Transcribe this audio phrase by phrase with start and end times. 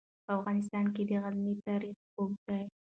[0.25, 2.63] په افغانستان کې د غزني تاریخ اوږد دی.